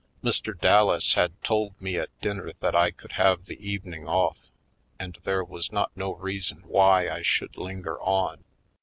[0.23, 0.59] Mr.
[0.59, 4.37] Dallas had told me at dinner that I could have the eve ning off
[4.97, 8.43] and there was not no reason why I should linger on.